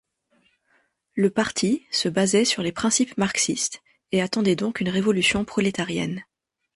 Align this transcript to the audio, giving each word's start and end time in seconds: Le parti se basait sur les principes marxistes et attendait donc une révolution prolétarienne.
Le 1.13 1.29
parti 1.29 1.85
se 1.91 2.09
basait 2.09 2.43
sur 2.43 2.63
les 2.63 2.71
principes 2.71 3.15
marxistes 3.19 3.83
et 4.11 4.19
attendait 4.23 4.55
donc 4.55 4.79
une 4.81 4.89
révolution 4.89 5.45
prolétarienne. 5.45 6.23